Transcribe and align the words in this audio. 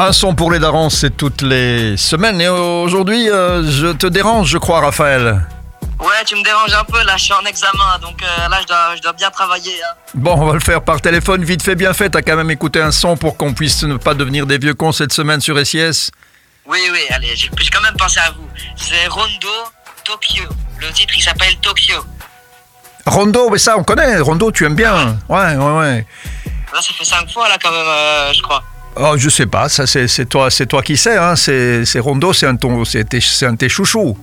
Un 0.00 0.12
son 0.12 0.32
pour 0.32 0.52
les 0.52 0.60
darons, 0.60 0.90
c'est 0.90 1.10
toutes 1.16 1.42
les 1.42 1.96
semaines. 1.96 2.40
Et 2.40 2.48
aujourd'hui, 2.48 3.28
euh, 3.28 3.68
je 3.68 3.88
te 3.88 4.06
dérange, 4.06 4.46
je 4.48 4.56
crois, 4.56 4.78
Raphaël. 4.80 5.44
Ouais, 5.98 6.24
tu 6.24 6.36
me 6.36 6.44
déranges 6.44 6.72
un 6.72 6.84
peu, 6.84 7.02
là, 7.02 7.16
je 7.16 7.24
suis 7.24 7.32
en 7.32 7.44
examen, 7.44 7.98
donc 8.00 8.22
euh, 8.22 8.48
là, 8.48 8.58
je 8.62 8.66
dois, 8.68 8.94
je 8.94 9.02
dois 9.02 9.12
bien 9.14 9.28
travailler. 9.30 9.74
hein. 9.82 9.94
Bon, 10.14 10.34
on 10.40 10.46
va 10.46 10.52
le 10.52 10.60
faire 10.60 10.82
par 10.82 11.00
téléphone, 11.00 11.42
vite 11.42 11.64
fait, 11.64 11.74
bien 11.74 11.92
fait. 11.94 12.10
T'as 12.10 12.22
quand 12.22 12.36
même 12.36 12.52
écouté 12.52 12.80
un 12.80 12.92
son 12.92 13.16
pour 13.16 13.36
qu'on 13.36 13.52
puisse 13.54 13.82
ne 13.82 13.96
pas 13.96 14.14
devenir 14.14 14.46
des 14.46 14.58
vieux 14.58 14.72
cons 14.74 14.92
cette 14.92 15.12
semaine 15.12 15.40
sur 15.40 15.58
SIS. 15.66 16.12
Oui, 16.64 16.78
oui, 16.92 17.00
allez, 17.10 17.34
j'ai 17.34 17.50
j'ai 17.58 17.70
quand 17.70 17.82
même 17.82 17.96
pensé 17.98 18.20
à 18.20 18.30
vous. 18.30 18.46
C'est 18.76 19.04
Rondo 19.08 19.48
Tokyo. 20.04 20.44
Le 20.80 20.92
titre, 20.92 21.14
il 21.16 21.22
s'appelle 21.24 21.56
Tokyo. 21.60 22.04
Rondo, 23.04 23.50
mais 23.50 23.58
ça, 23.58 23.76
on 23.76 23.82
connaît. 23.82 24.18
Rondo, 24.20 24.52
tu 24.52 24.64
aimes 24.64 24.76
bien. 24.76 25.18
Ouais, 25.28 25.56
ouais, 25.56 25.72
ouais. 25.80 26.06
Là, 26.72 26.80
ça 26.82 26.92
fait 26.96 27.04
cinq 27.04 27.28
fois, 27.32 27.48
là, 27.48 27.56
quand 27.60 27.72
même, 27.72 27.80
euh, 27.84 28.32
je 28.32 28.42
crois. 28.42 28.62
Oh, 29.00 29.14
je 29.16 29.28
sais 29.28 29.46
pas, 29.46 29.68
ça 29.68 29.86
c'est 29.86 30.08
c'est 30.08 30.26
toi, 30.26 30.50
c'est 30.50 30.66
toi 30.66 30.82
qui 30.82 30.96
sais. 30.96 31.16
Hein. 31.16 31.36
C'est 31.36 31.84
c'est 31.84 32.00
Rondo, 32.00 32.32
c'est 32.32 32.46
un 32.46 32.56
ton, 32.56 32.84
c'est 32.84 33.46
un 33.46 33.54
tes 33.56 33.68
chouchous. 33.68 34.16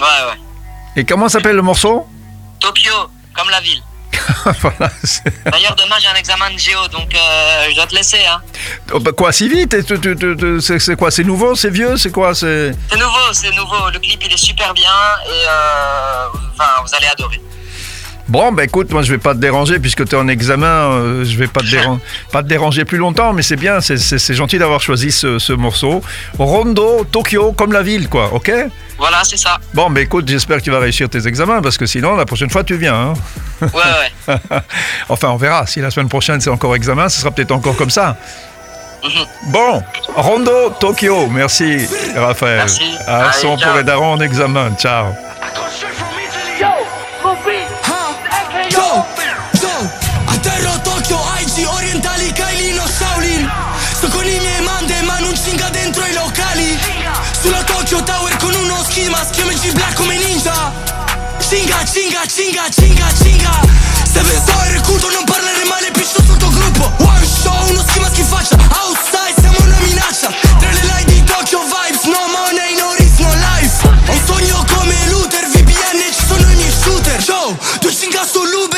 Ouais, 0.00 0.02
ouais. 0.02 0.38
Et 0.96 1.04
comment 1.04 1.28
s'appelle 1.28 1.56
le 1.56 1.62
morceau? 1.62 2.06
Tokyo, 2.58 3.10
comme 3.34 3.50
la 3.50 3.60
ville. 3.60 3.82
Voilà. 4.60 4.90
D'ailleurs, 5.50 5.76
demain, 5.76 5.96
j'ai 6.00 6.08
un 6.08 6.14
examen 6.14 6.50
de 6.50 6.58
géo, 6.58 6.88
donc 6.88 7.14
euh, 7.14 7.66
je 7.70 7.74
dois 7.74 7.86
te 7.86 7.94
laisser, 7.94 8.24
hein. 8.26 8.40
Oh, 8.92 9.00
bah, 9.00 9.12
quoi, 9.12 9.32
si 9.32 9.48
vite 9.48 9.76
C'est 10.60 10.78
c'est 10.78 10.96
quoi 10.96 11.10
C'est 11.10 11.24
nouveau 11.24 11.54
C'est 11.54 11.70
vieux 11.70 11.96
C'est 11.96 12.10
quoi 12.10 12.34
C'est 12.34 12.72
C'est 12.90 12.98
nouveau, 12.98 13.32
c'est 13.32 13.54
nouveau. 13.54 13.90
Le 13.92 13.98
clip, 13.98 14.20
il 14.24 14.32
est 14.32 14.36
super 14.36 14.74
bien, 14.74 14.90
et 15.26 15.44
euh, 15.48 16.26
enfin, 16.54 16.82
vous 16.84 16.94
allez 16.94 17.06
adorer. 17.06 17.40
Bon, 18.28 18.52
bah 18.52 18.64
écoute, 18.64 18.92
moi 18.92 19.00
je 19.02 19.10
vais 19.10 19.18
pas 19.18 19.32
te 19.34 19.38
déranger 19.38 19.78
puisque 19.78 20.06
tu 20.06 20.14
es 20.14 20.18
en 20.18 20.28
examen, 20.28 20.66
euh, 20.66 21.24
je 21.24 21.36
vais 21.38 21.46
pas 21.46 21.60
te, 21.60 21.66
déran- 21.70 21.98
pas 22.30 22.42
te 22.42 22.48
déranger 22.48 22.84
plus 22.84 22.98
longtemps, 22.98 23.32
mais 23.32 23.40
c'est 23.42 23.56
bien, 23.56 23.80
c'est- 23.80 24.34
gentil 24.34 24.58
d'avoir 24.58 24.82
choisi 24.82 25.10
ce, 25.10 25.38
ce 25.38 25.54
morceau. 25.54 26.02
Rondo, 26.38 27.04
Tokyo, 27.10 27.52
comme 27.52 27.72
la 27.72 27.82
ville, 27.82 28.08
quoi, 28.10 28.34
ok? 28.34 28.52
Voilà, 28.98 29.22
c'est 29.24 29.38
ça. 29.38 29.56
Bon, 29.72 29.88
bah 29.88 30.02
écoute, 30.02 30.28
j'espère 30.28 30.58
que 30.58 30.62
tu 30.64 30.70
vas 30.70 30.78
réussir 30.80 31.08
tes 31.08 31.26
examens 31.26 31.62
parce 31.62 31.78
que 31.78 31.86
sinon, 31.86 32.16
la 32.16 32.26
prochaine 32.26 32.50
fois, 32.50 32.64
tu 32.64 32.76
viens. 32.76 33.12
hein. 33.12 33.14
Ouais, 33.62 33.68
ouais. 34.28 34.36
enfin, 35.08 35.28
on 35.30 35.36
verra. 35.36 35.66
Si 35.66 35.80
la 35.80 35.90
semaine 35.90 36.08
prochaine 36.10 36.40
c'est 36.40 36.50
encore 36.50 36.76
examen, 36.76 37.08
ce 37.08 37.20
sera 37.20 37.30
peut-être 37.30 37.52
encore 37.52 37.76
comme 37.76 37.90
ça. 37.90 38.16
Mhm. 39.04 39.52
Bon, 39.52 39.82
Rondo, 40.16 40.70
Tokyo, 40.78 41.28
merci 41.28 41.86
Raphaël. 42.14 42.56
Merci. 42.58 42.82
Allez, 43.06 43.32
son 43.40 43.56
pour 43.56 43.72
les 43.74 43.84
darons 43.84 44.12
en 44.12 44.20
examen, 44.20 44.72
ciao. 44.78 45.06
I 56.08 56.12
locali? 56.14 56.78
Sulla 57.40 57.62
Tokyo 57.62 58.02
Tower 58.02 58.36
con 58.38 58.54
uno 58.54 58.82
schema 58.88 59.24
Schiamoci 59.24 59.70
black 59.72 59.94
come 59.94 60.16
ninja. 60.16 60.72
Cinga, 61.38 61.84
cinga, 61.84 62.26
cinga, 62.26 62.68
cinga, 62.70 63.06
cinga. 63.22 63.60
Se 64.10 64.20
ve 64.20 64.40
so 64.44 64.52
il 64.66 64.72
recluto 64.72 65.08
non 65.10 65.24
parlare 65.24 65.64
male 65.64 65.90
piscio 65.90 66.22
sotto 66.24 66.48
gruppo. 66.48 66.90
One 66.98 67.26
show, 67.26 67.68
uno 67.68 67.82
schema 67.86 68.08
schifaccia. 68.08 68.56
Outside 68.82 69.40
siamo 69.40 69.58
una 69.60 69.78
minaccia. 69.80 70.32
Tra 70.58 70.70
le 70.70 70.82
line 70.82 71.04
di 71.12 71.24
Tokyo 71.24 71.60
vibes 71.62 72.04
No 72.04 72.26
money, 72.28 72.74
no 72.76 72.92
risk, 72.98 73.18
no 73.20 73.32
life. 73.34 73.86
Ho 73.86 74.12
un 74.12 74.20
sogno 74.26 74.64
come 74.74 74.94
Luther 75.08 75.46
VPN 75.48 76.00
ci 76.12 76.24
sono 76.26 76.50
i 76.50 76.54
miei 76.56 76.72
shooter. 76.72 77.20
Joe, 77.20 77.56
due 77.80 77.94
cinga 77.94 78.26
sull'Uber 78.26 78.77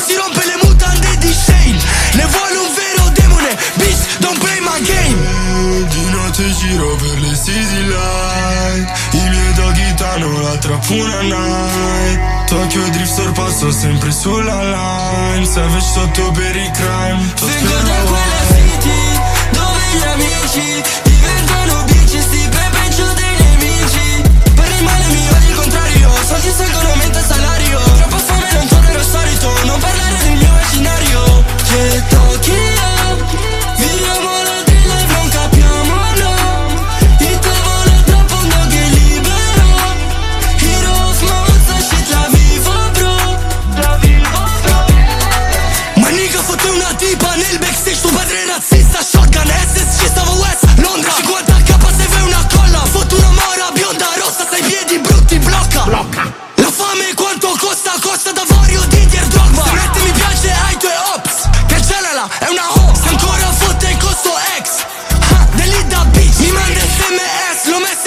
forte 0.00 0.04
si 0.04 0.14
rompe 0.16 0.44
le 0.44 0.56
mutande 0.62 1.18
di 1.18 1.32
Shane. 1.32 1.78
Ne 2.14 2.26
vuole 2.26 2.56
un 2.56 2.74
vero 2.74 3.10
demone 3.10 3.56
Bitch, 3.74 4.18
don't 4.18 4.38
play 4.38 4.58
my 4.60 4.80
game. 4.82 5.88
Di 5.88 6.10
notte 6.10 6.54
giro 6.54 6.96
per 6.96 7.18
le 7.18 7.34
city 7.34 7.86
light. 7.86 8.90
I 9.12 9.28
miei 9.28 9.52
doggy 9.54 9.94
danno 9.94 10.40
la 10.40 10.56
trappuna 10.58 11.20
night. 11.22 12.48
Tokyo 12.48 12.88
Drift 12.90 13.12
sorpasso 13.12 13.70
sempre 13.70 14.10
sulla 14.10 14.62
line. 14.62 15.44
Savage 15.44 15.86
sotto 15.92 16.30
per 16.32 16.56
i 16.56 16.70
crime. 16.72 17.32
Vengo 17.40 17.82
da 17.82 18.00
quella 18.08 18.42
city 18.48 19.20
dove 19.52 19.82
gli 19.92 20.02
amici 20.02 21.09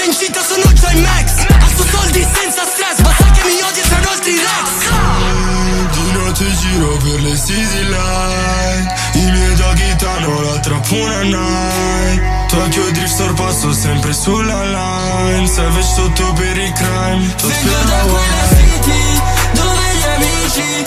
sms 0.03 0.09
L'ho 0.09 0.09
messa 0.09 0.09
in 0.09 0.13
cita 0.13 0.41
sono 0.43 0.73
già 0.73 0.91
in 0.91 1.01
max 1.01 1.31
Asso 1.61 1.85
soldi 1.89 2.27
senza 2.33 2.63
stress 2.65 3.01
Basta 3.01 3.31
che 3.31 3.43
mi 3.43 3.61
odi 3.61 3.81
tra 3.87 3.99
nostri 3.99 4.35
rex 4.35 4.69
Di 5.91 6.11
notte 6.11 6.55
giro 6.55 6.97
per 6.97 7.21
le 7.21 7.37
city 7.37 7.87
light. 7.87 9.15
I 9.15 9.31
miei 9.31 9.55
doggy 9.55 9.95
danno 9.95 10.41
la 10.41 10.59
trappuna 10.59 11.21
night. 11.23 12.47
Tokyo 12.47 12.91
Drift 12.91 13.15
sorpasso 13.15 13.71
sempre 13.73 14.13
sulla 14.13 14.63
line. 14.63 15.47
Savage 15.47 15.87
sotto 15.95 16.33
per 16.33 16.57
i 16.57 16.71
crime. 16.73 17.35
Vengo 17.41 17.83
da 17.85 17.99
quella 17.99 18.47
city 18.55 19.21
dove 19.53 19.81
gli 19.95 20.07
amici 20.15 20.83